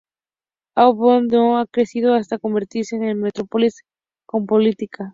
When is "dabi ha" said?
1.29-1.67